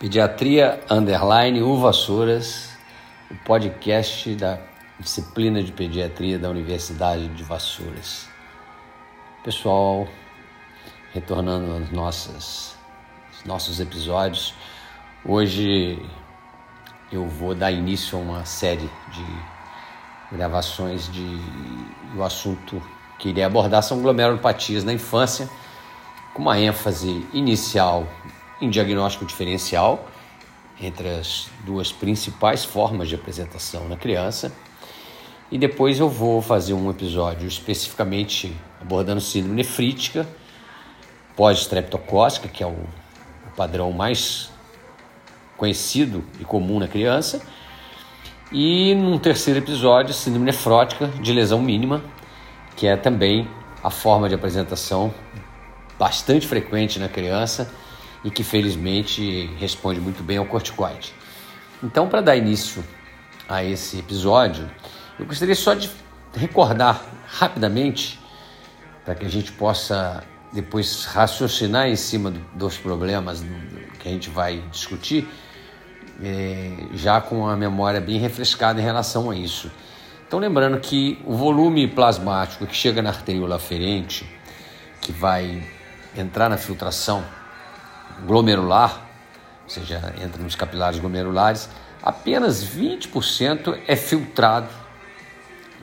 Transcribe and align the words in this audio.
Pediatria 0.00 0.80
Underline 0.88 1.60
Uvassouras, 1.60 2.70
o 3.30 3.34
podcast 3.44 4.34
da 4.34 4.58
disciplina 4.98 5.62
de 5.62 5.72
pediatria 5.72 6.38
da 6.38 6.48
Universidade 6.48 7.28
de 7.28 7.42
Vassouras. 7.44 8.26
Pessoal, 9.44 10.08
retornando 11.12 11.70
aos 11.74 11.90
nossos, 11.90 12.74
aos 13.28 13.44
nossos 13.44 13.78
episódios, 13.78 14.54
hoje 15.22 16.02
eu 17.12 17.28
vou 17.28 17.54
dar 17.54 17.70
início 17.70 18.16
a 18.16 18.22
uma 18.22 18.44
série 18.46 18.88
de 19.12 20.34
gravações 20.34 21.12
de 21.12 21.38
o 22.16 22.22
assunto 22.22 22.82
que 23.18 23.28
irei 23.28 23.44
abordar 23.44 23.82
são 23.82 24.00
glomerulopatias 24.00 24.82
na 24.82 24.94
infância, 24.94 25.46
com 26.32 26.40
uma 26.40 26.58
ênfase 26.58 27.28
inicial 27.34 28.08
em 28.60 28.68
diagnóstico 28.68 29.24
diferencial 29.24 30.06
entre 30.80 31.08
as 31.08 31.48
duas 31.64 31.92
principais 31.92 32.64
formas 32.64 33.08
de 33.08 33.14
apresentação 33.14 33.88
na 33.88 33.96
criança. 33.96 34.52
E 35.50 35.58
depois 35.58 35.98
eu 35.98 36.08
vou 36.08 36.40
fazer 36.40 36.72
um 36.72 36.88
episódio 36.90 37.46
especificamente 37.46 38.56
abordando 38.80 39.20
síndrome 39.20 39.56
nefrítica 39.56 40.26
pós-streptocócica, 41.36 42.48
que 42.48 42.62
é 42.62 42.66
o 42.66 42.76
padrão 43.56 43.92
mais 43.92 44.50
conhecido 45.56 46.24
e 46.38 46.44
comum 46.44 46.78
na 46.78 46.88
criança. 46.88 47.42
E 48.52 48.94
num 48.94 49.18
terceiro 49.18 49.60
episódio, 49.60 50.14
síndrome 50.14 50.46
nefrótica 50.46 51.06
de 51.06 51.32
lesão 51.32 51.60
mínima, 51.60 52.02
que 52.76 52.86
é 52.86 52.96
também 52.96 53.48
a 53.82 53.90
forma 53.90 54.28
de 54.28 54.34
apresentação 54.34 55.12
bastante 55.98 56.46
frequente 56.46 56.98
na 56.98 57.08
criança 57.08 57.70
e 58.24 58.30
que 58.30 58.42
felizmente 58.42 59.46
responde 59.58 60.00
muito 60.00 60.22
bem 60.22 60.36
ao 60.36 60.46
corticoide. 60.46 61.12
Então, 61.82 62.08
para 62.08 62.20
dar 62.20 62.36
início 62.36 62.84
a 63.48 63.64
esse 63.64 63.98
episódio, 63.98 64.70
eu 65.18 65.26
gostaria 65.26 65.54
só 65.54 65.74
de 65.74 65.90
recordar 66.34 67.02
rapidamente, 67.26 68.18
para 69.04 69.14
que 69.14 69.24
a 69.24 69.28
gente 69.28 69.50
possa 69.52 70.22
depois 70.52 71.04
raciocinar 71.04 71.88
em 71.88 71.96
cima 71.96 72.32
dos 72.54 72.76
problemas 72.76 73.44
que 73.98 74.08
a 74.08 74.10
gente 74.10 74.28
vai 74.28 74.62
discutir, 74.70 75.28
é, 76.22 76.88
já 76.94 77.20
com 77.20 77.48
a 77.48 77.56
memória 77.56 78.00
bem 78.00 78.18
refrescada 78.18 78.80
em 78.80 78.84
relação 78.84 79.30
a 79.30 79.36
isso. 79.36 79.70
Então, 80.26 80.38
lembrando 80.38 80.78
que 80.78 81.18
o 81.24 81.34
volume 81.34 81.88
plasmático 81.88 82.66
que 82.66 82.74
chega 82.76 83.00
na 83.00 83.10
arteríola 83.10 83.56
aferente, 83.56 84.24
que 85.00 85.12
vai 85.12 85.66
entrar 86.16 86.48
na 86.48 86.56
filtração 86.56 87.24
glomerular, 88.26 89.06
ou 89.64 89.70
seja, 89.70 90.14
entra 90.22 90.42
nos 90.42 90.54
capilares 90.54 90.98
glomerulares, 90.98 91.68
apenas 92.02 92.64
20% 92.64 93.78
é 93.86 93.96
filtrado 93.96 94.68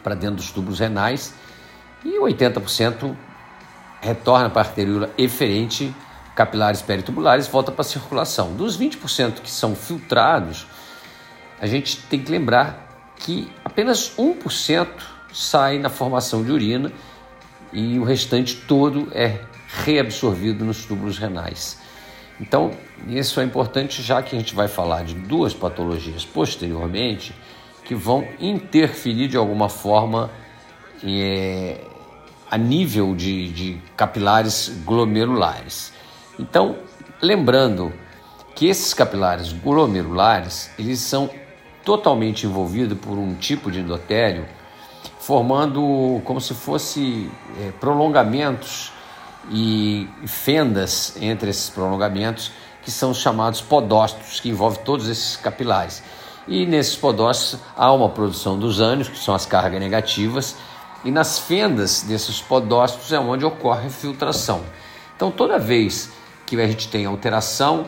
para 0.04 0.16
dentro 0.16 0.38
dos 0.38 0.52
tubos 0.52 0.80
renais 0.80 1.34
e 2.04 2.20
80% 2.20 3.16
retorna 4.02 4.50
para 4.50 4.62
a 4.62 4.66
arteríola 4.66 5.10
eferente, 5.18 5.94
capilares 6.36 6.82
peritubulares, 6.82 7.48
volta 7.48 7.72
para 7.72 7.82
a 7.82 7.86
circulação. 7.86 8.54
Dos 8.56 8.78
20% 8.78 9.42
que 9.42 9.50
são 9.50 9.76
filtrados, 9.76 10.68
a 11.60 11.68
gente 11.68 11.98
tem 12.04 12.24
que 12.24 12.32
lembrar 12.32 13.16
que 13.18 13.52
apenas 13.66 14.14
1% 14.18 14.88
sai 15.34 15.80
na 15.80 15.90
formação 15.90 16.44
de 16.44 16.52
urina 16.52 16.92
e 17.74 18.00
o 18.00 18.04
restante 18.04 18.56
todo 18.56 19.10
é 19.12 19.42
reabsorvido 19.84 20.64
nos 20.64 20.86
túbulos 20.86 21.18
renais. 21.18 21.80
Então, 22.40 22.72
isso 23.08 23.40
é 23.40 23.44
importante 23.44 24.02
já 24.02 24.22
que 24.22 24.36
a 24.36 24.40
gente 24.40 24.54
vai 24.54 24.68
falar 24.68 25.04
de 25.04 25.16
duas 25.16 25.54
patologias 25.54 26.24
posteriormente 26.24 27.34
que 27.84 27.96
vão 27.96 28.28
interferir 28.40 29.28
de 29.28 29.38
alguma 29.38 29.70
forma 29.70 30.30
é, 31.04 31.82
a 32.50 32.58
nível 32.58 33.16
de, 33.16 33.50
de 33.50 33.82
capilares 33.96 34.82
glomerulares. 34.86 35.94
Então, 36.38 36.78
lembrando 37.22 37.92
que 38.54 38.68
esses 38.68 38.94
capilares 38.94 39.54
glomerulares 39.54 40.72
eles 40.78 41.00
são 41.00 41.30
totalmente 41.84 42.46
envolvidos 42.46 42.98
por 43.00 43.18
um 43.18 43.34
tipo 43.36 43.72
de 43.72 43.80
endotélio, 43.80 44.46
formando 45.20 46.22
como 46.26 46.42
se 46.42 46.54
fosse 46.54 47.30
é, 47.62 47.72
prolongamentos 47.80 48.92
e 49.50 50.08
fendas 50.26 51.16
entre 51.22 51.50
esses 51.50 51.70
prolongamentos, 51.70 52.52
que 52.82 52.92
são 52.92 53.14
chamados 53.14 53.62
podócitos, 53.62 54.40
que 54.40 54.50
envolvem 54.50 54.82
todos 54.84 55.08
esses 55.08 55.36
capilares. 55.36 56.02
E 56.48 56.66
nesses 56.66 56.96
podócitos 56.96 57.60
há 57.76 57.92
uma 57.92 58.10
produção 58.10 58.58
dos 58.58 58.80
ânions, 58.80 59.10
que 59.10 59.18
são 59.18 59.36
as 59.36 59.46
cargas 59.46 59.80
negativas, 59.80 60.56
e 61.04 61.12
nas 61.12 61.40
fendas 61.40 62.02
desses 62.02 62.42
podócitos 62.42 63.12
é 63.12 63.20
onde 63.20 63.46
ocorre 63.46 63.88
a 63.88 63.90
filtração. 63.90 64.62
Então, 65.16 65.32
toda 65.32 65.60
vez 65.60 66.12
que 66.46 66.60
a 66.60 66.68
gente 66.68 66.88
tem 66.88 67.06
alteração 67.06 67.86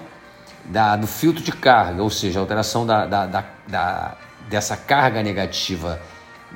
da, 0.66 0.96
do 0.96 1.08
filtro 1.08 1.42
de 1.42 1.52
carga, 1.52 2.04
ou 2.04 2.10
seja, 2.10 2.40
alteração 2.40 2.86
da, 2.86 3.06
da, 3.06 3.26
da 3.68 4.18
dessa 4.50 4.76
carga 4.76 5.22
negativa 5.22 6.02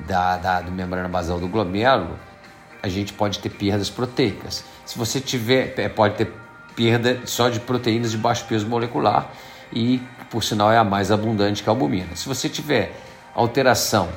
da, 0.07 0.37
da, 0.37 0.61
do 0.61 0.71
membrana 0.71 1.07
basal 1.07 1.39
do 1.39 1.47
glomérulo, 1.47 2.17
a 2.83 2.89
gente 2.89 3.13
pode 3.13 3.39
ter 3.39 3.49
perdas 3.49 3.89
proteicas. 3.89 4.65
Se 4.85 4.97
você 4.97 5.21
tiver, 5.21 5.73
é, 5.77 5.87
pode 5.87 6.15
ter 6.15 6.33
perda 6.75 7.21
só 7.25 7.47
de 7.47 7.61
proteínas 7.61 8.11
de 8.11 8.17
baixo 8.17 8.45
peso 8.45 8.67
molecular 8.67 9.31
e, 9.71 10.01
por 10.29 10.43
sinal, 10.43 10.69
é 10.69 10.77
a 10.77 10.83
mais 10.83 11.09
abundante 11.09 11.63
que 11.63 11.69
a 11.69 11.71
albumina. 11.71 12.13
Se 12.15 12.27
você 12.27 12.49
tiver 12.49 12.93
alteração 13.33 14.09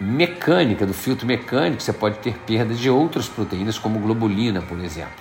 mecânica, 0.00 0.86
do 0.86 0.94
filtro 0.94 1.26
mecânico, 1.26 1.82
você 1.82 1.92
pode 1.92 2.18
ter 2.20 2.34
perda 2.38 2.72
de 2.72 2.88
outras 2.88 3.28
proteínas, 3.28 3.78
como 3.78 3.98
globulina, 3.98 4.62
por 4.62 4.80
exemplo. 4.80 5.12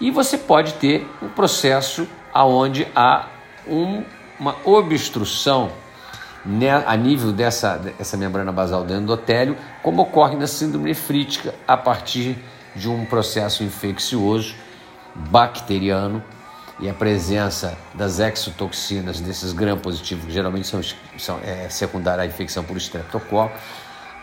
E 0.00 0.10
você 0.10 0.38
pode 0.38 0.74
ter 0.74 1.04
um 1.20 1.28
processo 1.28 2.06
onde 2.32 2.86
há 2.94 3.26
um, 3.66 4.04
uma 4.38 4.54
obstrução 4.64 5.72
a 6.86 6.96
nível 6.96 7.32
dessa, 7.32 7.76
dessa 7.76 8.16
membrana 8.16 8.52
basal 8.52 8.84
do 8.84 8.94
endotélio, 8.94 9.56
como 9.82 10.02
ocorre 10.02 10.36
na 10.36 10.46
síndrome 10.46 10.86
nefrítica 10.86 11.54
a 11.66 11.76
partir 11.76 12.38
de 12.74 12.88
um 12.88 13.04
processo 13.04 13.64
infeccioso 13.64 14.54
bacteriano 15.14 16.22
e 16.78 16.88
a 16.88 16.94
presença 16.94 17.76
das 17.94 18.20
exotoxinas 18.20 19.20
desses 19.20 19.52
gram 19.52 19.78
positivos, 19.78 20.26
que 20.26 20.32
geralmente 20.32 20.66
são, 20.68 20.80
são 21.18 21.40
é, 21.42 21.68
secundária 21.68 22.22
à 22.22 22.26
infecção 22.26 22.62
por 22.62 22.76
estreptococo, 22.76 23.52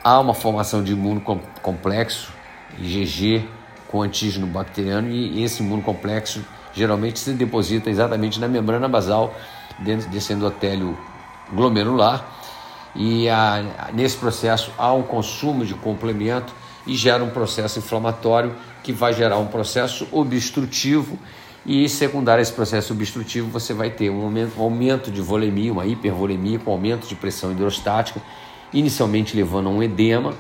há 0.04 0.20
uma 0.20 0.34
formação 0.34 0.84
de 0.84 0.94
imunocomplexo, 0.94 2.32
IgG, 2.80 3.48
com 3.88 4.02
antígeno 4.02 4.48
bacteriano 4.48 5.10
e 5.10 5.44
esse 5.44 5.62
imunocomplexo 5.62 6.44
geralmente 6.74 7.20
se 7.20 7.32
deposita 7.34 7.90
exatamente 7.90 8.40
na 8.40 8.48
membrana 8.48 8.88
basal 8.88 9.34
dentro 9.80 10.10
desse 10.10 10.34
endotélio 10.34 10.98
glomerular. 11.52 12.26
E 12.96 13.28
a, 13.28 13.90
nesse 13.94 14.18
processo 14.18 14.72
há 14.78 14.94
um 14.94 15.04
consumo 15.04 15.66
de 15.66 15.74
complemento 15.74 16.54
e 16.86 16.96
gera 16.96 17.24
um 17.24 17.30
processo 17.30 17.80
inflamatório 17.80 18.56
que 18.84 18.92
vai 18.92 19.14
gerar 19.14 19.38
um 19.38 19.48
processo 19.48 20.08
obstrutivo. 20.12 21.18
E 21.66 21.88
secundário 21.88 22.40
a 22.40 22.42
esse 22.42 22.52
processo 22.52 22.94
obstrutivo 22.94 23.48
você 23.48 23.74
vai 23.74 23.90
ter 23.90 24.10
um 24.10 24.22
aumento, 24.22 24.60
um 24.60 24.64
aumento 24.64 25.12
de 25.12 25.22
volemia, 25.22 25.72
uma 25.72 25.86
hipervolemia 25.86 26.60
com 26.60 26.72
aumento 26.72 27.08
de 27.08 27.16
pressão 27.16 27.52
hidrostática, 27.52 28.22
inicialmente 28.74 29.36
levando 29.36 29.70
a 29.70 29.72
um 29.72 29.82
edema. 29.82 30.34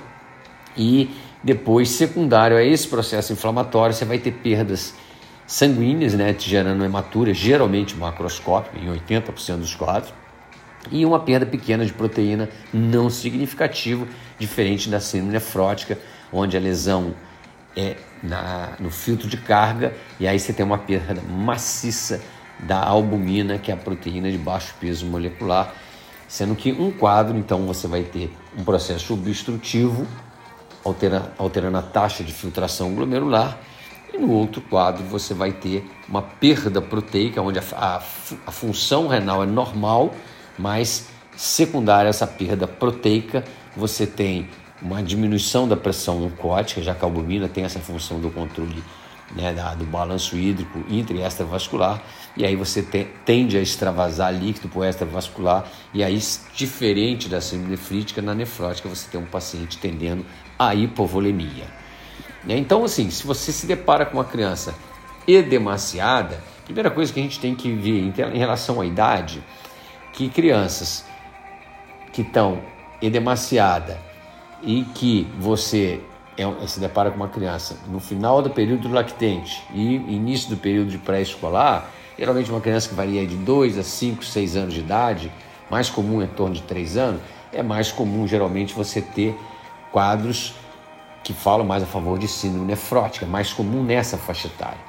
E 0.76 1.10
depois 1.42 1.90
secundário 1.90 2.58
a 2.58 2.64
esse 2.64 2.88
processo 2.88 3.32
inflamatório 3.32 3.96
você 3.96 4.06
vai 4.06 4.20
ter 4.20 4.32
perdas 4.32 4.94
sanguíneas, 5.48 6.14
né, 6.14 6.36
gerando 6.38 6.84
hematuras, 6.84 7.38
geralmente 7.38 7.96
macroscópica 7.96 8.78
em 8.78 8.88
80% 8.88 9.58
dos 9.58 9.76
quadros 9.76 10.14
e 10.92 11.06
uma 11.06 11.20
perda 11.20 11.46
pequena 11.46 11.86
de 11.86 11.94
proteína 11.94 12.50
não 12.74 13.10
significativa, 13.10 14.08
diferente 14.38 14.90
da 14.90 15.00
síndrome 15.00 15.34
nefrótica, 15.34 15.98
onde 16.32 16.58
a 16.58 16.60
lesão 16.60 17.14
é 17.76 17.96
na, 18.22 18.74
no 18.80 18.92
filtro 18.92 19.28
de 19.28 19.38
carga 19.38 19.94
e 20.20 20.28
aí 20.28 20.40
você 20.40 20.54
tem 20.54 20.66
uma 20.66 20.78
perda 20.78 21.22
maciça 21.22 22.22
da 22.60 22.82
albumina, 22.84 23.58
que 23.58 23.72
é 23.72 23.74
a 23.74 23.78
proteína 23.78 24.32
de 24.32 24.38
baixo 24.38 24.76
peso 24.80 25.06
molecular, 25.06 25.74
sendo 26.28 26.56
que 26.56 26.72
um 26.72 26.92
quadro, 26.92 27.38
então, 27.38 27.66
você 27.66 27.88
vai 27.88 28.04
ter 28.04 28.32
um 28.58 28.64
processo 28.64 29.14
obstrutivo, 29.14 30.08
altera, 30.84 31.34
alterando 31.38 31.78
a 31.78 31.82
taxa 31.82 32.24
de 32.24 32.32
filtração 32.32 32.94
glomerular, 32.94 33.58
e 34.14 34.18
no 34.18 34.32
outro 34.32 34.62
quadro 34.62 35.04
você 35.04 35.34
vai 35.34 35.52
ter 35.52 35.90
uma 36.08 36.22
perda 36.22 36.82
proteica, 36.82 37.42
onde 37.42 37.60
a, 37.60 37.64
a, 37.74 37.96
a 38.46 38.52
função 38.52 39.08
renal 39.08 39.44
é 39.44 39.46
normal, 39.46 40.14
mas 40.58 41.08
secundária 41.36 42.10
essa 42.10 42.28
perda 42.28 42.68
proteica, 42.68 43.44
você 43.76 44.06
tem 44.06 44.48
uma 44.82 45.02
diminuição 45.02 45.68
da 45.68 45.78
pressão 45.78 46.24
oncótica, 46.24 46.82
já 46.82 46.94
que 46.94 47.04
a 47.04 47.08
albumina 47.08 47.48
tem 47.48 47.64
essa 47.64 47.80
função 47.80 48.20
do 48.20 48.30
controle 48.30 48.84
né, 49.36 49.54
da, 49.54 49.74
do 49.74 49.86
balanço 49.86 50.38
hídrico 50.38 50.84
intra 50.90 51.16
e 51.16 51.22
extravascular, 51.22 52.02
e 52.36 52.46
aí 52.46 52.56
você 52.56 52.82
te, 52.84 53.08
tende 53.26 53.58
a 53.58 53.62
extravasar 53.62 54.34
líquido 54.34 54.68
para 54.68 54.80
o 54.80 54.86
extravascular, 54.86 55.66
e 55.94 56.04
aí, 56.04 56.20
diferente 56.56 57.30
da 57.30 57.42
síndrome 57.42 57.72
nefrítica, 57.72 58.22
na 58.22 58.36
nefrótica 58.36 58.90
você 58.90 59.08
tem 59.10 59.20
um 59.20 59.26
paciente 59.26 59.78
tendendo 59.78 60.26
a 60.58 60.76
hipovolemia. 60.76 61.66
Né? 62.44 62.58
Então, 62.58 62.84
assim, 62.84 63.10
se 63.10 63.26
você 63.26 63.52
se 63.52 63.66
depara 63.66 64.06
com 64.06 64.18
uma 64.18 64.26
criança 64.26 64.76
edemaciada, 65.28 66.44
primeira 66.66 66.92
coisa 66.92 67.12
que 67.12 67.20
a 67.20 67.24
gente 67.24 67.40
tem 67.40 67.56
que 67.56 67.72
ver 67.72 68.14
em 68.34 68.38
relação 68.38 68.82
à 68.82 68.86
idade, 68.86 69.44
que 70.14 70.30
crianças 70.30 71.06
que 72.14 72.22
estão 72.22 72.62
edemaciada 73.02 74.00
e 74.62 74.84
que 74.84 75.28
você 75.38 76.00
é, 76.38 76.68
se 76.68 76.80
depara 76.80 77.12
com 77.12 77.18
uma 77.18 77.28
criança 77.28 77.78
no 77.88 78.00
final 78.00 78.42
do 78.42 78.50
período 78.50 78.88
lactente 78.88 79.64
e 79.74 79.96
início 79.96 80.50
do 80.50 80.58
período 80.58 80.90
de 80.90 80.98
pré-escolar, 80.98 81.90
geralmente 82.18 82.50
uma 82.50 82.62
criança 82.62 82.88
que 82.88 82.96
varia 82.96 83.26
de 83.26 83.36
2 83.36 83.78
a 83.78 83.84
5, 83.84 84.24
6 84.24 84.56
anos 84.56 84.74
de 84.74 84.80
idade, 84.80 85.32
mais 85.70 85.90
comum 85.90 86.22
em 86.22 86.28
torno 86.28 86.56
de 86.56 86.62
3 86.64 86.98
anos, 86.98 87.22
é 87.52 87.62
mais 87.62 87.92
comum 87.92 88.28
geralmente 88.28 88.74
você 88.74 89.02
ter 89.02 89.38
quadros 89.92 90.56
que 91.24 91.34
falam 91.34 91.66
mais 91.66 91.84
a 91.84 91.86
favor 91.86 92.20
de 92.20 92.28
síndrome 92.28 92.66
nefrótica, 92.66 93.26
mais 93.26 93.54
comum 93.54 93.84
nessa 93.84 94.18
faixa 94.18 94.48
etária. 94.48 94.80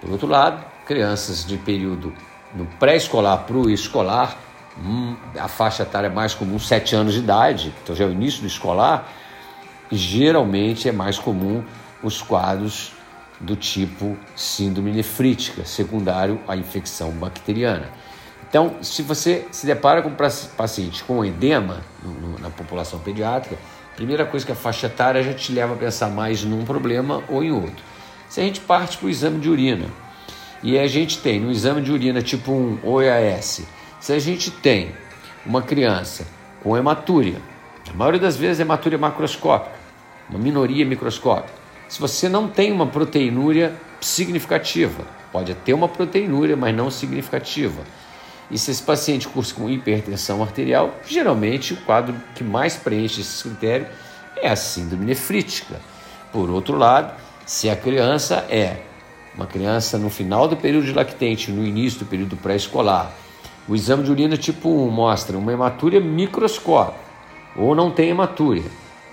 Por 0.00 0.10
outro 0.10 0.26
lado, 0.26 0.64
crianças 0.86 1.44
de 1.44 1.56
período 1.56 2.12
no 2.54 2.66
pré-escolar 2.78 3.44
para 3.44 3.56
o 3.56 3.70
escolar, 3.70 4.36
a 5.38 5.48
faixa 5.48 5.82
etária 5.82 6.08
mais 6.08 6.34
comum, 6.34 6.58
7 6.58 6.94
anos 6.94 7.14
de 7.14 7.20
idade, 7.20 7.74
então 7.82 7.94
já 7.94 8.04
é 8.04 8.08
o 8.08 8.12
início 8.12 8.40
do 8.40 8.46
escolar, 8.46 9.12
geralmente 9.90 10.88
é 10.88 10.92
mais 10.92 11.18
comum 11.18 11.62
os 12.02 12.22
quadros 12.22 12.92
do 13.40 13.56
tipo 13.56 14.16
síndrome 14.36 14.92
nefrítica, 14.92 15.64
secundário 15.64 16.40
à 16.46 16.56
infecção 16.56 17.10
bacteriana. 17.12 17.90
Então, 18.48 18.76
se 18.82 19.02
você 19.02 19.46
se 19.50 19.66
depara 19.66 20.02
com 20.02 20.10
paciente 20.56 21.04
com 21.04 21.24
edema 21.24 21.80
na 22.40 22.50
população 22.50 22.98
pediátrica, 22.98 23.56
a 23.92 23.96
primeira 23.96 24.24
coisa 24.24 24.44
que 24.44 24.52
a 24.52 24.56
faixa 24.56 24.86
etária 24.86 25.22
já 25.22 25.32
te 25.32 25.52
leva 25.52 25.74
a 25.74 25.76
pensar 25.76 26.08
mais 26.08 26.42
num 26.42 26.64
problema 26.64 27.22
ou 27.28 27.44
em 27.44 27.52
outro. 27.52 27.84
Se 28.28 28.40
a 28.40 28.44
gente 28.44 28.60
parte 28.60 28.96
para 28.98 29.06
o 29.06 29.10
exame 29.10 29.40
de 29.40 29.48
urina, 29.48 29.86
e 30.62 30.78
a 30.78 30.86
gente 30.86 31.18
tem 31.18 31.40
no 31.40 31.50
exame 31.50 31.80
de 31.80 31.90
urina 31.90 32.20
tipo 32.22 32.52
1 32.52 32.80
ou 32.82 33.02
EAS, 33.02 33.62
se 34.00 34.14
a 34.14 34.18
gente 34.18 34.50
tem 34.50 34.92
uma 35.44 35.60
criança 35.60 36.26
com 36.62 36.76
hematúria, 36.76 37.36
a 37.88 37.92
maioria 37.92 38.20
das 38.20 38.36
vezes 38.36 38.58
é 38.58 38.62
hematúria 38.62 38.98
macroscópica, 38.98 39.76
uma 40.28 40.38
minoria 40.38 40.86
microscópica. 40.86 41.52
Se 41.86 42.00
você 42.00 42.28
não 42.28 42.48
tem 42.48 42.72
uma 42.72 42.86
proteinúria 42.86 43.74
significativa, 44.00 45.04
pode 45.30 45.54
ter 45.54 45.74
uma 45.74 45.88
proteinúria, 45.88 46.56
mas 46.56 46.74
não 46.74 46.90
significativa. 46.90 47.82
E 48.50 48.56
se 48.58 48.70
esse 48.70 48.82
paciente 48.82 49.28
cursa 49.28 49.54
com 49.54 49.68
hipertensão 49.68 50.42
arterial, 50.42 50.94
geralmente 51.06 51.74
o 51.74 51.76
quadro 51.76 52.14
que 52.34 52.42
mais 52.42 52.76
preenche 52.76 53.20
esse 53.20 53.42
critério 53.42 53.86
é 54.36 54.48
a 54.48 54.56
síndrome 54.56 55.04
nefrítica. 55.04 55.80
Por 56.32 56.48
outro 56.48 56.76
lado, 56.76 57.14
se 57.44 57.68
a 57.68 57.76
criança 57.76 58.46
é 58.48 58.78
uma 59.34 59.46
criança 59.46 59.98
no 59.98 60.08
final 60.08 60.48
do 60.48 60.56
período 60.56 60.86
de 60.86 60.92
lactente, 60.92 61.50
no 61.50 61.64
início 61.64 62.00
do 62.00 62.06
período 62.06 62.36
pré-escolar, 62.36 63.12
o 63.70 63.74
exame 63.74 64.02
de 64.02 64.10
urina 64.10 64.36
tipo 64.36 64.68
1 64.68 64.90
mostra 64.90 65.38
uma 65.38 65.52
hematúria 65.52 66.00
microscópica 66.00 66.98
ou 67.56 67.74
não 67.74 67.90
tem 67.90 68.10
hematúria 68.10 68.70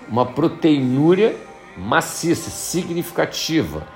uma 0.08 0.24
proteinúria 0.24 1.36
maciça, 1.76 2.50
significativa. 2.50 3.86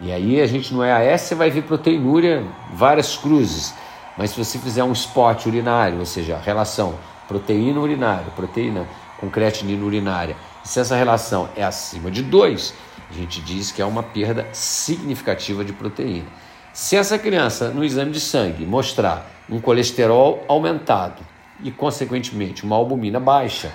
E 0.00 0.12
aí 0.12 0.40
a 0.40 0.46
gente 0.46 0.72
no 0.72 0.82
EAS 0.84 1.22
você 1.22 1.34
vai 1.34 1.50
ver 1.50 1.62
proteinúria, 1.62 2.44
várias 2.72 3.16
cruzes. 3.16 3.74
Mas 4.16 4.30
se 4.30 4.42
você 4.42 4.58
fizer 4.58 4.82
um 4.82 4.92
spot 4.92 5.46
urinário, 5.46 5.98
ou 5.98 6.06
seja, 6.06 6.36
a 6.36 6.40
relação 6.40 6.94
proteína 7.26 7.80
urinária, 7.80 8.26
proteína 8.34 8.86
com 9.18 9.28
creatinina 9.28 9.84
urinária, 9.84 10.36
se 10.64 10.80
essa 10.80 10.96
relação 10.96 11.48
é 11.56 11.64
acima 11.64 12.10
de 12.10 12.22
2, 12.22 12.74
a 13.10 13.12
gente 13.12 13.40
diz 13.40 13.70
que 13.70 13.82
é 13.82 13.84
uma 13.84 14.02
perda 14.02 14.46
significativa 14.52 15.64
de 15.64 15.72
proteína. 15.72 16.26
Se 16.72 16.96
essa 16.96 17.18
criança 17.18 17.70
no 17.70 17.84
exame 17.84 18.12
de 18.12 18.20
sangue 18.20 18.64
mostrar 18.64 19.28
um 19.50 19.60
colesterol 19.60 20.44
aumentado 20.46 21.22
e, 21.62 21.70
consequentemente, 21.70 22.64
uma 22.64 22.76
albumina 22.76 23.18
baixa, 23.18 23.72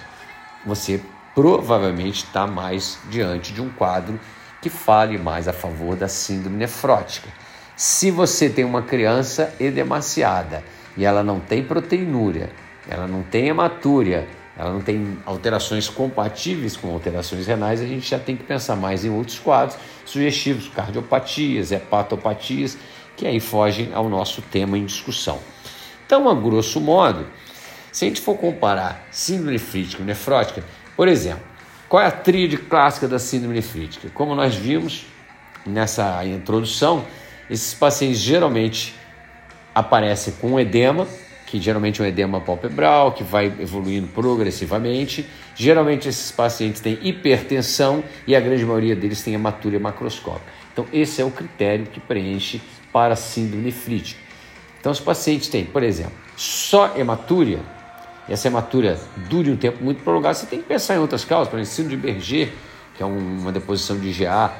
você 0.65 1.01
provavelmente 1.35 2.23
está 2.23 2.45
mais 2.45 2.99
diante 3.09 3.51
de 3.51 3.61
um 3.61 3.69
quadro 3.69 4.19
que 4.61 4.69
fale 4.69 5.17
mais 5.17 5.47
a 5.47 5.53
favor 5.53 5.95
da 5.95 6.07
síndrome 6.07 6.55
nefrótica. 6.55 7.27
Se 7.75 8.11
você 8.11 8.49
tem 8.49 8.63
uma 8.63 8.83
criança 8.83 9.53
edemaciada 9.59 10.63
e 10.95 11.03
ela 11.03 11.23
não 11.23 11.39
tem 11.39 11.63
proteinúria, 11.63 12.51
ela 12.87 13.07
não 13.07 13.23
tem 13.23 13.47
hematúria, 13.47 14.27
ela 14.63 14.73
não 14.73 14.81
tem 14.81 15.17
alterações 15.25 15.89
compatíveis 15.89 16.75
com 16.75 16.91
alterações 16.91 17.45
renais, 17.45 17.81
a 17.81 17.85
gente 17.85 18.09
já 18.09 18.17
tem 18.17 18.35
que 18.35 18.43
pensar 18.43 18.75
mais 18.75 19.03
em 19.03 19.09
outros 19.09 19.39
quadros 19.39 19.77
sugestivos, 20.05 20.67
cardiopatias, 20.69 21.71
hepatopatias, 21.71 22.77
que 23.15 23.27
aí 23.27 23.39
fogem 23.39 23.91
ao 23.93 24.09
nosso 24.09 24.41
tema 24.41 24.77
em 24.77 24.85
discussão. 24.85 25.39
Então, 26.05 26.29
a 26.29 26.33
grosso 26.33 26.79
modo, 26.79 27.27
se 27.91 28.05
a 28.05 28.07
gente 28.07 28.21
for 28.21 28.37
comparar 28.37 29.07
síndrome 29.11 29.51
nefrítica 29.51 30.01
e 30.01 30.05
nefrótica, 30.05 30.63
por 30.95 31.07
exemplo, 31.07 31.43
qual 31.87 32.01
é 32.01 32.07
a 32.07 32.11
tríade 32.11 32.57
clássica 32.57 33.07
da 33.07 33.19
síndrome 33.19 33.55
nefrítica? 33.55 34.09
Como 34.13 34.33
nós 34.33 34.55
vimos 34.55 35.05
nessa 35.65 36.25
introdução, 36.25 37.05
esses 37.49 37.73
pacientes 37.73 38.19
geralmente 38.19 38.95
aparecem 39.75 40.33
com 40.41 40.59
edema, 40.59 41.07
que 41.53 41.61
geralmente 41.61 42.01
é 42.01 42.03
um 42.03 42.07
edema 42.07 42.41
palpebral, 42.41 43.11
que 43.11 43.23
vai 43.23 43.45
evoluindo 43.45 44.07
progressivamente. 44.07 45.23
Geralmente 45.53 46.09
esses 46.09 46.31
pacientes 46.31 46.81
têm 46.81 46.97
hipertensão 47.03 48.03
e 48.25 48.35
a 48.35 48.39
grande 48.39 48.65
maioria 48.65 48.95
deles 48.95 49.21
tem 49.21 49.35
hematúria 49.35 49.79
macroscópica. 49.79 50.51
Então 50.71 50.87
esse 50.91 51.21
é 51.21 51.23
o 51.23 51.29
critério 51.29 51.85
que 51.85 51.99
preenche 51.99 52.59
para 52.91 53.15
síndrome 53.15 53.65
nefrítica. 53.65 54.19
Então 54.79 54.91
os 54.91 54.99
pacientes 54.99 55.47
têm, 55.47 55.63
por 55.63 55.83
exemplo, 55.83 56.13
só 56.35 56.97
hematúria, 56.97 57.59
e 58.27 58.33
essa 58.33 58.47
hematura 58.47 58.99
dure 59.29 59.51
um 59.51 59.55
tempo 59.55 59.83
muito 59.83 60.01
prolongado, 60.01 60.35
você 60.35 60.47
tem 60.47 60.59
que 60.59 60.67
pensar 60.67 60.95
em 60.95 60.97
outras 60.97 61.23
causas, 61.23 61.49
por 61.49 61.59
exemplo, 61.59 61.75
síndrome 61.75 61.97
de 61.97 62.01
Berger, 62.01 62.51
que 62.95 63.03
é 63.03 63.05
uma 63.05 63.51
deposição 63.51 63.95
de 63.99 64.07
IgA, 64.07 64.51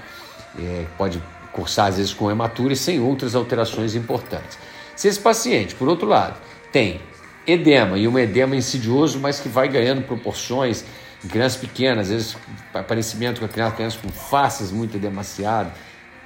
é, 0.59 0.85
pode 0.95 1.19
cursar 1.51 1.87
às 1.87 1.97
vezes 1.97 2.13
com 2.13 2.29
hematura 2.29 2.73
e 2.73 2.75
sem 2.75 2.99
outras 2.99 3.33
alterações 3.33 3.95
importantes. 3.95 4.59
Se 4.95 5.07
esse 5.07 5.19
paciente, 5.19 5.73
por 5.73 5.87
outro 5.87 6.07
lado, 6.07 6.35
tem 6.73 6.99
edema 7.45 7.97
e 7.97 8.07
um 8.07 8.17
edema 8.17 8.55
insidioso, 8.55 9.19
mas 9.19 9.39
que 9.39 9.47
vai 9.47 9.69
ganhando 9.69 10.01
proporções 10.01 10.83
em 11.23 11.27
crianças 11.27 11.61
pequenas, 11.61 12.07
às 12.07 12.09
vezes 12.09 12.37
aparecimento 12.73 13.39
com 13.39 13.45
a 13.45 13.49
criança, 13.49 13.75
criança 13.75 13.99
com 14.01 14.09
faces 14.09 14.71
muito 14.71 14.97
edemaciadas, 14.97 15.71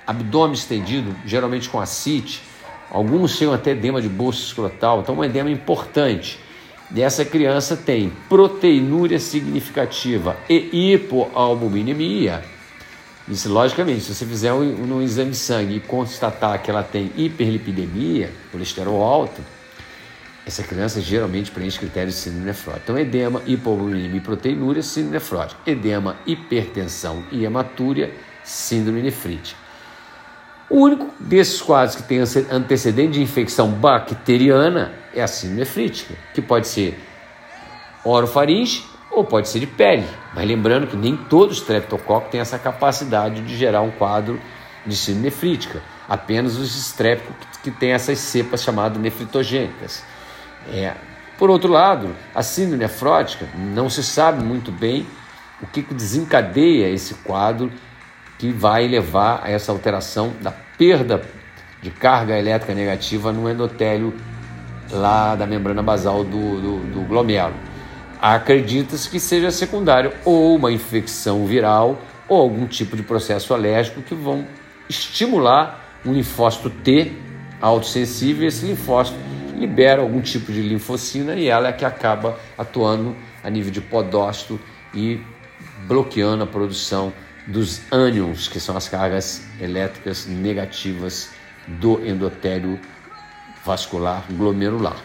abdômen 0.08 0.54
estendido, 0.54 1.13
geralmente 1.25 1.70
com 1.70 1.80
ascite, 1.80 2.42
alguns 2.89 3.32
chegam 3.32 3.54
até 3.54 3.72
edema 3.72 4.01
de 4.01 4.08
bolsa 4.08 4.39
escrotal, 4.39 5.01
então 5.01 5.16
um 5.16 5.24
edema 5.24 5.51
importante 5.51 6.39
dessa 6.89 7.25
criança 7.25 7.75
tem 7.75 8.12
proteinúria 8.30 9.20
significativa 9.20 10.38
e 10.50 10.94
hipoalbuminemia. 10.94 12.44
Isso, 13.27 13.51
logicamente, 13.51 14.01
se 14.01 14.16
você 14.16 14.25
fizer 14.25 14.54
um, 14.54 14.96
um, 14.96 15.01
exame 15.01 15.32
de 15.32 15.38
sangue 15.38 15.75
e 15.75 15.80
constatar 15.82 16.62
que 16.63 16.72
ela 16.72 16.82
tem 16.82 17.12
hiperlipidemia, 17.18 18.32
colesterol 18.54 19.04
alto, 19.04 19.42
essa 20.48 20.63
criança 20.63 21.01
geralmente 21.01 21.51
preenche 21.51 21.77
critérios 21.77 22.16
de 22.16 22.22
síndrome 22.22 22.46
nefrótica. 22.46 22.84
Então, 22.84 22.98
edema, 22.98 23.42
hipoalbuminemia 23.46 24.18
e 24.18 24.22
proteinúria, 24.22 24.82
síndrome 24.82 25.16
nefrótica. 25.16 25.60
Edema, 25.66 26.16
hipertensão 26.25 27.24
e 27.32 27.44
hematúria, 27.44 28.13
síndrome 28.44 29.01
nefrítica. 29.01 29.60
O 30.70 30.82
único 30.82 31.13
desses 31.20 31.62
quadros 31.62 31.96
que 31.96 32.04
tem 32.04 32.20
antecedente 32.51 33.13
de 33.13 33.22
infecção 33.22 33.72
bacteriana 33.72 34.94
é 35.13 35.22
a 35.22 35.27
síndrome 35.27 35.62
nefrítica, 35.62 36.13
que 36.34 36.42
pode 36.42 36.68
ser 36.68 36.98
orofaringe 38.04 38.86
ou 39.12 39.24
pode 39.24 39.50
ser 39.50 39.60
de 39.60 39.68
pele. 39.68 40.06
Mas 40.34 40.48
lembrando 40.48 40.88
que 40.88 40.96
nem 40.96 41.16
todos 41.16 41.58
os 41.58 41.62
streptococcus 41.63 42.32
têm 42.32 42.39
essa 42.39 42.60
capacidade 42.60 43.42
de 43.42 43.56
gerar 43.56 43.82
um 43.82 43.92
quadro 43.92 44.39
de 44.86 44.96
síndrome 44.96 45.25
nefrítica. 45.25 45.82
Apenas 46.08 46.58
os 46.58 46.77
estrépticos 46.77 47.58
que 47.62 47.72
têm 47.72 47.92
essas 47.92 48.20
cepas 48.20 48.62
chamadas 48.62 48.98
nefritogênicas. 49.01 50.04
É. 50.71 50.93
Por 51.38 51.50
outro 51.50 51.71
lado, 51.71 52.15
a 52.33 52.41
síndrome 52.41 52.77
nefrótica 52.77 53.47
não 53.55 53.89
se 53.89 54.03
sabe 54.03 54.43
muito 54.43 54.71
bem 54.71 55.05
o 55.62 55.67
que 55.67 55.81
desencadeia 55.81 56.89
esse 56.89 57.13
quadro 57.15 57.71
que 58.38 58.51
vai 58.51 58.88
levar 58.88 59.41
a 59.43 59.50
essa 59.50 59.71
alteração 59.71 60.33
da 60.41 60.51
perda 60.51 61.21
de 61.81 61.91
carga 61.91 62.38
elétrica 62.38 62.74
negativa 62.74 63.31
no 63.31 63.50
endotélio 63.50 64.13
lá 64.91 65.36
da 65.36 65.45
membrana 65.45 65.83
basal 65.83 66.24
do, 66.24 66.62
do, 66.62 66.79
do 66.93 67.01
glomérulo. 67.07 67.55
Acredita-se 68.19 69.09
que 69.09 69.19
seja 69.19 69.51
secundário 69.51 70.12
ou 70.25 70.55
uma 70.55 70.71
infecção 70.71 71.45
viral 71.45 72.01
ou 72.27 72.41
algum 72.41 72.65
tipo 72.65 72.95
de 72.95 73.03
processo 73.03 73.53
alérgico 73.53 74.01
que 74.01 74.15
vão 74.15 74.45
estimular 74.89 76.00
um 76.05 76.13
linfócito 76.13 76.69
T 76.69 77.12
autossensível. 77.62 78.47
Esse 78.47 78.65
linfócito 78.65 79.17
libera 79.58 80.02
algum 80.02 80.22
tipo 80.22 80.52
de 80.52 80.62
linfocina 80.62 81.36
e 81.36 81.48
ela 81.48 81.70
é 81.70 81.74
que 81.74 81.84
acaba 81.84 82.40
atuando 82.58 83.16
a 83.44 83.50
nível 83.50 83.72
de 83.72 83.82
podócito 83.82 84.60
e 84.94 85.20
bloqueando 85.88 86.44
a 86.44 86.48
produção 86.48 87.12
dos 87.48 87.82
ânions, 87.92 88.48
que 88.48 88.60
são 88.60 88.76
as 88.76 88.90
cargas 88.90 89.46
elétricas 89.60 90.26
negativas 90.26 91.32
do 91.68 92.06
endotélio 92.06 92.80
vascular 93.66 94.26
glomerular. 94.30 94.98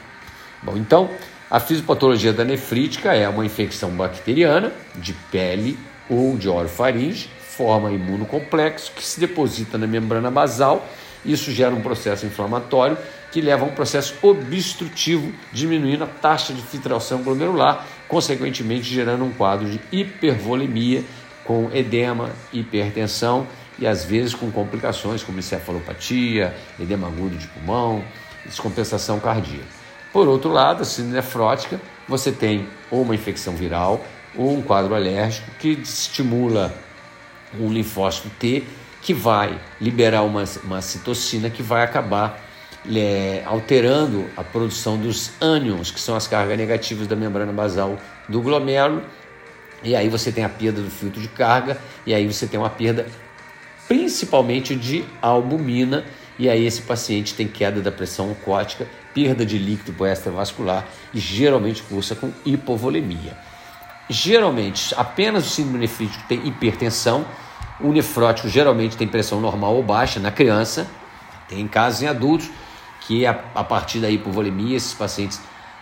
Bom, 0.62 0.76
então 0.76 1.10
a 1.50 1.60
fisiopatologia 1.60 2.32
da 2.32 2.44
nefrítica 2.44 3.14
é 3.14 3.28
uma 3.28 3.44
infecção 3.44 3.90
bacteriana 3.90 4.72
de 4.94 5.12
pele 5.30 5.78
ou 6.08 6.36
de 6.36 6.48
orofaringe, 6.48 7.28
forma 7.40 7.92
imunocomplexo 7.92 8.92
que 8.92 9.04
se 9.04 9.20
deposita 9.20 9.76
na 9.76 9.86
membrana 9.86 10.30
basal. 10.30 10.86
Isso 11.24 11.52
gera 11.52 11.74
um 11.74 11.80
processo 11.80 12.26
inflamatório 12.26 12.96
que 13.30 13.40
leva 13.40 13.64
a 13.64 13.68
um 13.68 13.72
processo 13.72 14.14
obstrutivo, 14.22 15.32
diminuindo 15.52 16.04
a 16.04 16.06
taxa 16.06 16.52
de 16.52 16.60
filtração 16.62 17.22
glomerular, 17.22 17.86
consequentemente 18.08 18.92
gerando 18.92 19.24
um 19.24 19.32
quadro 19.32 19.68
de 19.68 19.80
hipervolemia 19.90 21.04
com 21.44 21.70
edema, 21.72 22.30
hipertensão 22.52 23.46
e 23.78 23.86
às 23.86 24.04
vezes 24.04 24.34
com 24.34 24.50
complicações 24.50 25.22
como 25.22 25.38
encefalopatia, 25.38 26.54
edema 26.78 27.08
agudo 27.08 27.36
de 27.36 27.46
pulmão, 27.48 28.04
descompensação 28.44 29.18
cardíaca. 29.18 29.82
Por 30.12 30.28
outro 30.28 30.50
lado, 30.50 30.82
a 30.82 30.84
síndrome 30.84 31.16
nefrótica, 31.16 31.80
você 32.06 32.30
tem 32.30 32.68
ou 32.90 33.02
uma 33.02 33.14
infecção 33.14 33.54
viral 33.54 34.04
ou 34.36 34.52
um 34.56 34.62
quadro 34.62 34.94
alérgico 34.94 35.50
que 35.58 35.70
estimula 35.70 36.72
um 37.58 37.72
linfócito 37.72 38.28
T 38.38 38.64
que 39.02 39.12
vai 39.12 39.60
liberar 39.80 40.22
uma, 40.22 40.44
uma 40.64 40.80
citocina 40.80 41.50
que 41.50 41.62
vai 41.62 41.82
acabar 41.82 42.40
é, 42.90 43.42
alterando 43.44 44.30
a 44.36 44.42
produção 44.42 44.96
dos 44.96 45.32
ânions, 45.40 45.90
que 45.90 46.00
são 46.00 46.14
as 46.14 46.26
cargas 46.26 46.56
negativas 46.56 47.06
da 47.06 47.16
membrana 47.16 47.52
basal 47.52 47.98
do 48.28 48.40
glomérulo, 48.40 49.02
e 49.82 49.96
aí 49.96 50.08
você 50.08 50.30
tem 50.30 50.44
a 50.44 50.48
perda 50.48 50.80
do 50.80 50.90
filtro 50.90 51.20
de 51.20 51.28
carga, 51.28 51.80
e 52.06 52.14
aí 52.14 52.26
você 52.26 52.46
tem 52.46 52.58
uma 52.58 52.70
perda 52.70 53.06
principalmente 53.88 54.76
de 54.76 55.04
albumina, 55.20 56.04
e 56.38 56.48
aí 56.48 56.64
esse 56.64 56.82
paciente 56.82 57.34
tem 57.34 57.46
queda 57.46 57.80
da 57.80 57.90
pressão 57.90 58.30
oncótica, 58.30 58.86
perda 59.12 59.44
de 59.44 59.58
líquido 59.58 60.06
extravascular 60.06 60.86
e 61.12 61.18
geralmente 61.18 61.82
cursa 61.82 62.14
com 62.14 62.32
hipovolemia. 62.44 63.36
Geralmente, 64.08 64.94
apenas 64.96 65.46
o 65.46 65.50
síndrome 65.50 65.78
nefrítico 65.78 66.24
tem 66.26 66.46
hipertensão, 66.46 67.26
o 67.82 67.92
nefrótico 67.92 68.48
geralmente 68.48 68.96
tem 68.96 69.06
pressão 69.06 69.40
normal 69.40 69.74
ou 69.74 69.82
baixa 69.82 70.20
na 70.20 70.30
criança, 70.30 70.86
tem 71.48 71.66
casos 71.66 72.02
em 72.02 72.06
adultos, 72.06 72.50
que 73.06 73.26
a, 73.26 73.32
a 73.54 73.64
partir 73.64 73.98
da 73.98 74.10
hipovolemia 74.10 74.76
esses 74.76 74.94
pacientes 74.94 75.40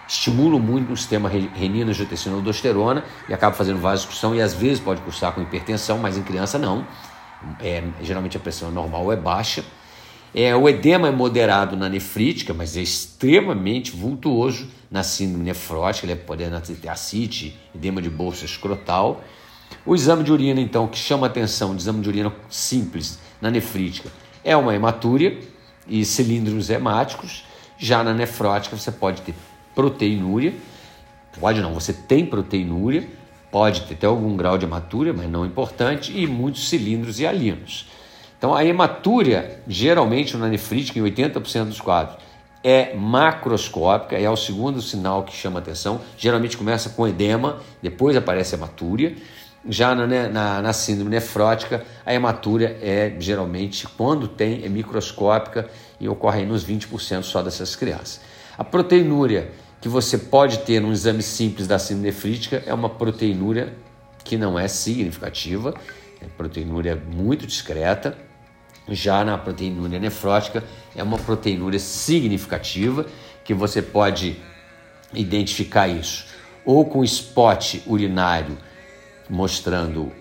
estimulam 0.08 0.58
muito 0.58 0.92
o 0.92 0.96
sistema 0.96 1.28
renina, 1.28 1.90
angiotensina, 1.90 2.34
aldosterona 2.34 3.04
e 3.28 3.34
acabam 3.34 3.56
fazendo 3.56 3.78
vasoconstrção 3.78 4.34
e 4.34 4.40
às 4.40 4.52
vezes 4.52 4.80
pode 4.80 5.00
cursar 5.02 5.32
com 5.32 5.40
hipertensão, 5.40 5.98
mas 5.98 6.16
em 6.16 6.22
criança 6.22 6.58
não. 6.58 6.84
É, 7.60 7.82
geralmente 8.02 8.36
a 8.36 8.40
pressão 8.40 8.70
normal 8.70 9.12
é 9.12 9.16
baixa. 9.16 9.64
É, 10.34 10.54
o 10.54 10.68
edema 10.68 11.08
é 11.08 11.10
moderado 11.10 11.76
na 11.76 11.88
nefrítica, 11.88 12.52
mas 12.52 12.76
é 12.76 12.80
extremamente 12.80 13.92
vultuoso 13.92 14.68
na 14.90 15.02
síndrome 15.02 15.44
nefrótica, 15.44 16.06
ele 16.06 16.12
é 16.12 16.16
pode 16.16 16.44
ter 16.80 16.88
ascite, 16.88 17.56
edema 17.74 18.02
de 18.02 18.10
bolsa 18.10 18.44
escrotal. 18.44 19.22
O 19.84 19.94
exame 19.94 20.22
de 20.22 20.32
urina, 20.32 20.60
então, 20.60 20.86
que 20.86 20.98
chama 20.98 21.26
atenção, 21.26 21.72
o 21.72 21.76
exame 21.76 22.00
de 22.00 22.08
urina 22.08 22.32
simples 22.48 23.18
na 23.40 23.50
nefrítica, 23.50 24.10
é 24.44 24.56
uma 24.56 24.74
hematúria, 24.74 25.38
e 25.90 26.04
cilindros 26.04 26.70
hemáticos. 26.70 27.44
Já 27.76 28.04
na 28.04 28.14
nefrótica 28.14 28.76
você 28.76 28.92
pode 28.92 29.22
ter 29.22 29.34
proteinúria, 29.74 30.54
pode 31.38 31.60
não, 31.60 31.74
você 31.74 31.92
tem 31.92 32.24
proteinúria, 32.24 33.06
pode 33.50 33.82
ter 33.82 33.94
até 33.94 34.06
algum 34.06 34.36
grau 34.36 34.56
de 34.56 34.64
hematúria, 34.64 35.12
mas 35.12 35.28
não 35.28 35.44
importante, 35.44 36.16
e 36.16 36.26
muitos 36.26 36.68
cilindros 36.68 37.18
e 37.18 37.26
alinos. 37.26 37.88
Então 38.38 38.54
a 38.54 38.64
hematúria, 38.64 39.60
geralmente 39.66 40.36
na 40.36 40.48
nefrítica, 40.48 40.98
em 40.98 41.02
80% 41.02 41.64
dos 41.64 41.80
quadros, 41.80 42.16
é 42.62 42.94
macroscópica, 42.94 44.18
é 44.18 44.28
o 44.28 44.36
segundo 44.36 44.82
sinal 44.82 45.22
que 45.22 45.34
chama 45.34 45.60
atenção. 45.60 46.00
Geralmente 46.18 46.58
começa 46.58 46.90
com 46.90 47.08
edema, 47.08 47.58
depois 47.82 48.16
aparece 48.16 48.54
hematúria. 48.54 49.16
Já 49.68 49.94
na, 49.94 50.06
né, 50.06 50.28
na, 50.28 50.62
na, 50.62 50.72
síndrome 50.72 51.10
nefrótica, 51.10 51.84
a 52.04 52.14
hematúria 52.14 52.78
é 52.80 53.14
geralmente, 53.18 53.86
quando 53.86 54.26
tem, 54.26 54.64
é 54.64 54.68
microscópica 54.68 55.68
e 56.00 56.08
ocorre 56.08 56.46
nos 56.46 56.64
20% 56.64 57.22
só 57.24 57.42
dessas 57.42 57.76
crianças. 57.76 58.20
A 58.56 58.64
proteinúria 58.64 59.50
que 59.80 59.88
você 59.88 60.16
pode 60.16 60.60
ter 60.60 60.80
num 60.80 60.92
exame 60.92 61.22
simples 61.22 61.66
da 61.66 61.78
síndrome 61.78 62.08
nefrítica 62.08 62.62
é 62.66 62.72
uma 62.72 62.88
proteinúria 62.88 63.74
que 64.24 64.36
não 64.36 64.58
é 64.58 64.66
significativa, 64.66 65.74
é 66.20 66.26
proteinúria 66.36 66.96
muito 66.96 67.46
discreta. 67.46 68.16
Já 68.88 69.24
na 69.24 69.36
proteinúria 69.36 69.98
nefrótica 69.98 70.64
é 70.96 71.02
uma 71.02 71.18
proteinúria 71.18 71.78
significativa 71.78 73.06
que 73.44 73.52
você 73.52 73.82
pode 73.82 74.36
identificar 75.12 75.86
isso 75.86 76.26
ou 76.64 76.84
com 76.84 77.04
spot 77.04 77.76
urinário 77.86 78.56
mostrando 79.30 80.12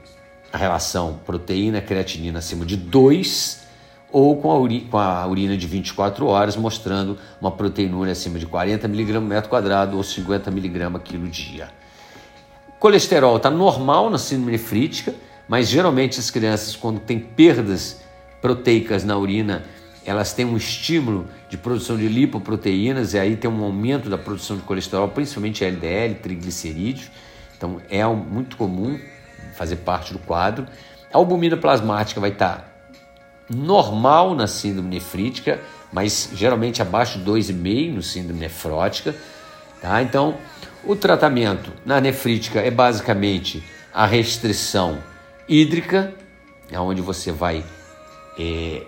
a 0.54 0.58
relação 0.58 1.20
proteína-creatinina 1.26 2.40
acima 2.40 2.66
de 2.66 2.78
2 2.78 3.68
ou 4.12 4.38
com 4.38 4.52
a, 4.52 4.58
uri, 4.58 4.82
com 4.90 4.98
a, 4.98 5.26
urina 5.28 5.56
de 5.56 5.68
24 5.68 6.26
horas 6.26 6.56
mostrando 6.56 7.18
uma 7.40 7.52
proteinúria 7.52 8.12
acima 8.12 8.40
de 8.40 8.46
40 8.46 8.88
mg 8.88 9.20
metro 9.20 9.50
quadrado 9.50 9.98
ou 9.98 10.04
50 10.04 10.50
mg 10.50 11.00
quilo 11.04 11.28
dia. 11.28 11.70
Colesterol 12.80 13.38
está 13.38 13.50
normal 13.50 14.10
na 14.10 14.18
síndrome 14.18 14.54
nefrítica, 14.54 15.14
mas 15.48 15.68
geralmente 15.68 16.20
as 16.20 16.32
crianças 16.32 16.76
quando 16.76 17.00
têm 17.00 17.20
perdas 17.20 18.02
proteicas 18.42 19.04
na 19.04 19.18
urina, 19.18 19.64
elas 20.06 20.34
têm 20.34 20.46
um 20.46 20.56
estímulo 20.56 21.28
de 21.50 21.58
produção 21.58 21.98
de 21.98 22.08
lipoproteínas 22.08 23.14
e 23.14 23.20
aí 23.20 23.36
tem 23.36 23.52
um 23.52 23.64
aumento 23.64 24.10
da 24.10 24.18
produção 24.18 24.56
de 24.56 24.64
colesterol, 24.64 25.10
principalmente 25.10 25.64
LDL, 25.64 26.16
triglicerídeos. 26.16 27.12
Então 27.60 27.82
é 27.90 28.06
muito 28.08 28.56
comum 28.56 28.98
fazer 29.54 29.76
parte 29.76 30.14
do 30.14 30.20
quadro. 30.20 30.66
A 31.14 31.18
albumina 31.18 31.58
plasmática 31.58 32.22
vai 32.22 32.30
estar 32.30 32.66
normal 33.50 34.34
na 34.34 34.48
síndrome 34.48 34.88
nefrítica, 34.88 35.60
mas 35.92 36.30
geralmente 36.34 36.82
abaixo 36.82 37.20
de 37.20 37.26
2,5 37.30 37.94
no 37.96 38.02
síndrome 38.02 38.40
nefrótica. 38.40 39.14
Tá? 39.82 40.02
Então, 40.02 40.38
o 40.86 40.96
tratamento 40.96 41.74
na 41.86 42.00
nefrítica 42.00 42.62
é 42.62 42.72
basicamente 42.72 43.62
a 43.94 44.06
restrição 44.06 45.00
hídrica, 45.48 46.14
onde 46.78 47.02
você 47.02 47.30
vai 47.30 47.66
é, 48.40 48.84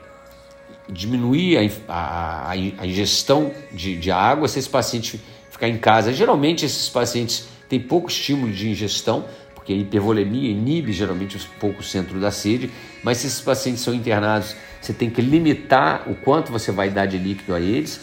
diminuir 0.87 1.57
a, 1.89 1.93
a, 1.93 2.49
a 2.51 2.87
ingestão 2.87 3.51
de, 3.73 3.97
de, 3.97 4.11
água 4.11 4.47
se 4.47 4.59
esse 4.59 4.69
paciente 4.69 5.19
ficar 5.49 5.67
em 5.67 5.77
casa. 5.77 6.13
Geralmente, 6.13 6.65
esses 6.65 6.87
pacientes 6.87 7.50
tem 7.71 7.79
pouco 7.79 8.09
estímulo 8.09 8.51
de 8.51 8.69
ingestão, 8.69 9.23
porque 9.55 9.71
a 9.71 9.75
hipervolemia 9.77 10.51
inibe 10.51 10.91
geralmente 10.91 11.37
um 11.37 11.39
pouco 11.57 11.79
o 11.79 11.83
centro 11.83 12.19
da 12.19 12.29
sede, 12.29 12.69
mas 13.01 13.19
se 13.19 13.27
esses 13.27 13.39
pacientes 13.39 13.81
são 13.81 13.93
internados, 13.93 14.57
você 14.81 14.91
tem 14.91 15.09
que 15.09 15.21
limitar 15.21 16.03
o 16.05 16.15
quanto 16.15 16.51
você 16.51 16.69
vai 16.69 16.89
dar 16.89 17.05
de 17.05 17.17
líquido 17.17 17.55
a 17.55 17.61
eles. 17.61 18.01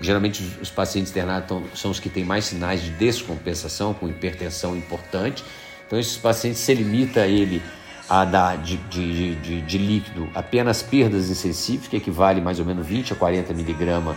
Geralmente 0.00 0.42
os 0.58 0.70
pacientes 0.70 1.10
internados 1.10 1.54
são 1.74 1.90
os 1.90 2.00
que 2.00 2.08
têm 2.08 2.24
mais 2.24 2.46
sinais 2.46 2.82
de 2.82 2.92
descompensação, 2.92 3.92
com 3.92 4.08
hipertensão 4.08 4.74
importante. 4.74 5.44
Então 5.86 5.98
esses 5.98 6.16
pacientes 6.16 6.60
se 6.60 6.72
limita 6.72 7.26
ele 7.26 7.60
a 8.08 8.24
dar 8.24 8.56
de, 8.56 8.78
de, 8.88 9.34
de, 9.34 9.60
de 9.60 9.78
líquido 9.78 10.30
apenas 10.34 10.82
perdas 10.82 11.28
insensíveis, 11.28 11.88
que 11.88 11.96
equivale 11.98 12.40
mais 12.40 12.58
ou 12.58 12.64
menos 12.64 12.86
20 12.86 13.12
a 13.12 13.16
40 13.16 13.52
miligramas, 13.52 14.16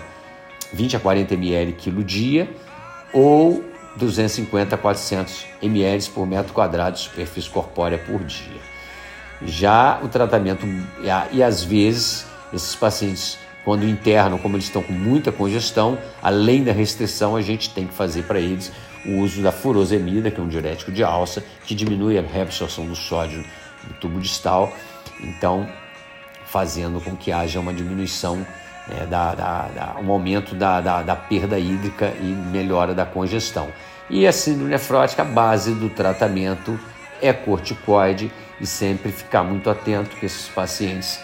20 0.71 0.95
a 0.95 0.99
40 1.01 1.33
ml 1.33 1.73
quilo 1.73 2.05
dia, 2.05 2.49
ou 3.11 3.75
250 3.97 4.75
a 4.75 4.77
400 4.77 5.45
ml 5.61 6.09
por 6.09 6.25
metro 6.25 6.53
quadrado 6.53 6.95
de 6.95 7.01
superfície 7.01 7.49
corpórea 7.49 7.97
por 7.97 8.23
dia. 8.23 8.61
Já 9.43 9.99
o 10.01 10.07
tratamento, 10.07 10.65
e 11.31 11.43
às 11.43 11.63
vezes, 11.63 12.25
esses 12.53 12.75
pacientes, 12.75 13.37
quando 13.63 13.85
internam, 13.85 14.39
como 14.39 14.55
eles 14.55 14.65
estão 14.65 14.81
com 14.81 14.93
muita 14.93 15.31
congestão, 15.31 15.97
além 16.21 16.63
da 16.63 16.71
restrição, 16.71 17.35
a 17.35 17.41
gente 17.41 17.69
tem 17.71 17.85
que 17.85 17.93
fazer 17.93 18.23
para 18.23 18.39
eles 18.39 18.71
o 19.05 19.19
uso 19.19 19.41
da 19.41 19.51
furosemida, 19.51 20.31
que 20.31 20.39
é 20.39 20.43
um 20.43 20.47
diurético 20.47 20.91
de 20.91 21.03
alça, 21.03 21.43
que 21.65 21.75
diminui 21.75 22.17
a 22.17 22.21
reabsorção 22.21 22.85
do 22.85 22.95
sódio 22.95 23.45
no 23.87 23.93
tubo 23.95 24.19
distal, 24.19 24.73
então 25.21 25.67
fazendo 26.45 26.99
com 27.01 27.15
que 27.15 27.31
haja 27.31 27.59
uma 27.59 27.73
diminuição 27.73 28.45
é, 28.89 29.05
da, 29.05 29.35
da, 29.35 29.67
da, 29.67 29.95
um 29.99 30.11
aumento 30.11 30.55
da, 30.55 30.79
da, 30.79 31.01
da, 31.01 31.15
perda 31.15 31.59
hídrica 31.59 32.13
e 32.19 32.25
melhora 32.25 32.93
da 32.93 33.05
congestão. 33.05 33.69
E 34.09 34.25
a 34.25 34.31
síndrome 34.31 34.69
nefrótica, 34.69 35.23
a 35.23 35.25
base 35.25 35.73
do 35.73 35.89
tratamento 35.89 36.79
é 37.21 37.33
corticoide 37.33 38.31
e 38.59 38.65
sempre 38.65 39.11
ficar 39.11 39.43
muito 39.43 39.69
atento 39.69 40.15
que 40.15 40.25
esses 40.25 40.47
pacientes 40.47 41.19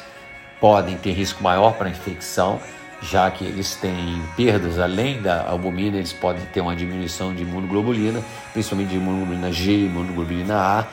podem 0.59 0.97
ter 0.97 1.11
risco 1.11 1.43
maior 1.43 1.73
para 1.73 1.89
infecção, 1.89 2.59
já 3.01 3.29
que 3.29 3.43
eles 3.43 3.75
têm 3.75 4.21
perdas 4.35 4.79
além 4.79 5.21
da 5.21 5.49
albumina, 5.49 5.97
eles 5.97 6.13
podem 6.13 6.45
ter 6.47 6.61
uma 6.61 6.75
diminuição 6.75 7.33
de 7.33 7.43
imunoglobulina, 7.43 8.23
principalmente 8.53 8.89
de 8.89 8.95
imunoglobulina 8.95 9.51
G 9.51 9.71
e 9.71 9.85
imunoglobulina 9.85 10.55
A. 10.55 10.85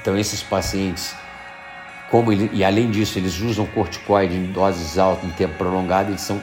Então 0.00 0.16
esses 0.16 0.42
pacientes, 0.42 1.14
como 2.10 2.32
ele, 2.32 2.50
e 2.52 2.64
além 2.64 2.90
disso 2.90 3.18
eles 3.18 3.40
usam 3.40 3.66
corticoide 3.66 4.34
em 4.34 4.52
doses 4.52 4.98
altas 4.98 5.24
em 5.24 5.32
tempo 5.32 5.54
prolongado, 5.54 6.10
eles 6.10 6.20
são 6.20 6.40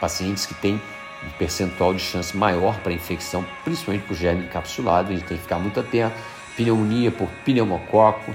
pacientes 0.00 0.46
que 0.46 0.54
têm 0.54 0.80
um 1.24 1.30
percentual 1.38 1.94
de 1.94 2.00
chance 2.00 2.36
maior 2.36 2.78
para 2.80 2.92
infecção, 2.92 3.44
principalmente 3.62 4.04
por 4.04 4.16
germe 4.16 4.44
encapsulado, 4.44 5.10
a 5.10 5.14
gente 5.14 5.24
tem 5.24 5.36
que 5.36 5.42
ficar 5.42 5.58
muito 5.58 5.78
atento. 5.78 6.14
Pneumonia 6.56 7.10
por 7.10 7.28
pneumococo, 7.44 8.34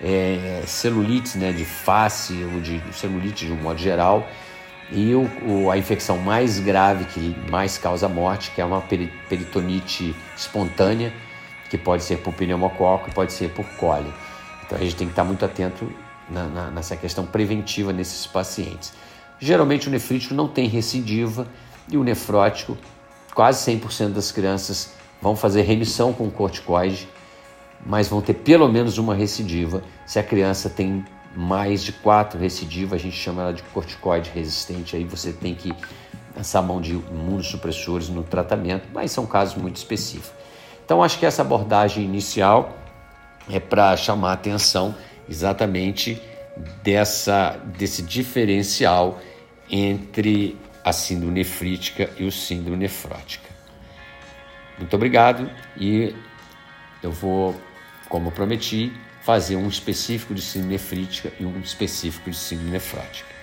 é, 0.00 0.62
celulites 0.66 1.34
né, 1.34 1.50
de 1.50 1.64
face 1.64 2.34
ou 2.54 2.60
de 2.60 2.80
celulite 2.92 3.46
de 3.46 3.52
um 3.52 3.56
modo 3.56 3.78
geral, 3.78 4.28
e 4.90 5.14
o, 5.14 5.28
o, 5.46 5.70
a 5.70 5.76
infecção 5.76 6.18
mais 6.18 6.60
grave 6.60 7.04
que 7.06 7.36
mais 7.50 7.76
causa 7.76 8.08
morte, 8.08 8.50
que 8.52 8.60
é 8.60 8.64
uma 8.64 8.80
peritonite 9.28 10.14
espontânea, 10.36 11.12
que 11.68 11.76
pode 11.76 12.04
ser 12.04 12.18
por 12.18 12.32
pneumococo 12.32 13.10
e 13.10 13.12
pode 13.12 13.32
ser 13.32 13.50
por 13.50 13.64
coli. 13.76 14.12
Então 14.64 14.78
a 14.78 14.80
gente 14.80 14.96
tem 14.96 15.06
que 15.06 15.12
estar 15.12 15.24
muito 15.24 15.44
atento 15.44 15.90
na, 16.30 16.44
na, 16.44 16.70
nessa 16.70 16.96
questão 16.96 17.26
preventiva 17.26 17.92
nesses 17.92 18.26
pacientes. 18.26 18.92
Geralmente 19.40 19.88
o 19.88 19.90
nefrítico 19.90 20.34
não 20.34 20.48
tem 20.48 20.68
recidiva 20.68 21.46
e 21.88 21.96
o 21.96 22.04
nefrótico, 22.04 22.76
quase 23.34 23.70
100% 23.70 24.10
das 24.10 24.32
crianças 24.32 24.92
vão 25.22 25.36
fazer 25.36 25.62
remissão 25.62 26.12
com 26.12 26.30
corticoide, 26.30 27.08
mas 27.86 28.08
vão 28.08 28.20
ter 28.20 28.34
pelo 28.34 28.68
menos 28.68 28.98
uma 28.98 29.14
recidiva. 29.14 29.82
Se 30.06 30.18
a 30.18 30.22
criança 30.22 30.68
tem 30.68 31.04
mais 31.34 31.82
de 31.82 31.92
quatro 31.92 32.38
recidivas, 32.38 33.00
a 33.00 33.02
gente 33.02 33.16
chama 33.16 33.42
ela 33.42 33.52
de 33.52 33.62
corticoide 33.62 34.30
resistente, 34.34 34.96
aí 34.96 35.04
você 35.04 35.32
tem 35.32 35.54
que 35.54 35.72
lançar 36.36 36.62
mão 36.62 36.80
de 36.80 36.92
imunossupressores 36.92 38.08
no 38.08 38.22
tratamento, 38.22 38.88
mas 38.92 39.10
são 39.12 39.26
casos 39.26 39.54
muito 39.56 39.76
específicos. 39.76 40.32
Então, 40.84 41.02
acho 41.02 41.18
que 41.18 41.26
essa 41.26 41.42
abordagem 41.42 42.04
inicial 42.04 42.76
é 43.50 43.60
para 43.60 43.96
chamar 43.96 44.30
a 44.30 44.32
atenção 44.34 44.94
exatamente 45.28 46.20
dessa, 46.82 47.56
desse 47.76 48.02
diferencial 48.02 49.20
entre 49.70 50.56
a 50.84 50.92
síndrome 50.92 51.32
nefrítica 51.34 52.10
e 52.16 52.24
o 52.24 52.32
síndrome 52.32 52.76
nefrótica. 52.76 53.48
Muito 54.78 54.94
obrigado 54.94 55.50
e 55.76 56.14
eu 57.02 57.12
vou, 57.12 57.54
como 58.08 58.32
prometi, 58.32 58.92
fazer 59.22 59.56
um 59.56 59.68
específico 59.68 60.34
de 60.34 60.40
síndrome 60.40 60.74
nefrítica 60.74 61.32
e 61.38 61.44
um 61.44 61.60
específico 61.60 62.30
de 62.30 62.36
síndrome 62.36 62.70
nefrótica. 62.70 63.37